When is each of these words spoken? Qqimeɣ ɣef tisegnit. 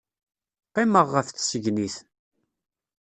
Qqimeɣ 0.67 1.07
ɣef 1.15 1.27
tisegnit. 1.29 1.95